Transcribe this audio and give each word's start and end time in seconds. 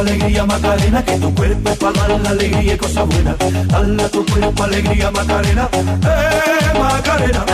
Alegría 0.00 0.44
Macarena, 0.44 1.04
que 1.04 1.18
tu 1.18 1.34
cuerpo 1.34 1.74
para 1.76 2.08
dar 2.08 2.20
la 2.20 2.30
alegría 2.30 2.74
y 2.74 2.76
cosas 2.76 3.06
buenas. 3.06 3.36
Dale 3.68 4.08
tu 4.08 4.24
cuerpo 4.26 4.64
alegría 4.64 5.10
Macarena, 5.10 5.68
eh 5.72 6.78
Macarena. 6.78 7.44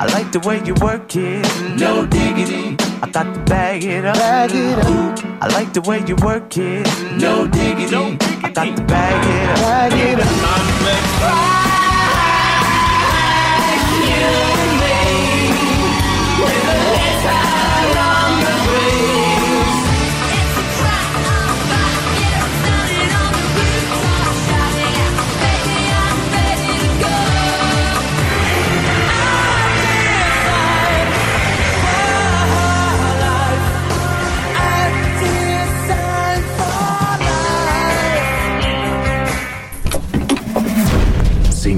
I 0.00 0.06
like 0.06 0.32
the 0.32 0.40
way 0.40 0.60
you 0.64 0.74
work 0.80 1.14
it. 1.14 1.46
No 1.78 2.04
diggity, 2.06 2.76
I 3.02 3.10
got 3.12 3.32
to 3.34 3.40
bag 3.46 3.84
it 3.84 4.04
up. 4.04 4.16
bag 4.16 4.50
it 4.52 4.78
up. 4.78 5.18
I 5.40 5.48
like 5.48 5.72
the 5.72 5.80
way 5.82 6.02
you 6.06 6.16
work 6.16 6.56
it. 6.56 6.88
No 7.20 7.46
diggity, 7.46 8.18
I 8.42 8.50
got 8.50 8.76
to 8.76 8.82
bag 8.84 9.24
it 9.24 9.50
up. 9.50 9.58
bag 9.60 9.92
it 9.92 10.20
up. 10.20 11.31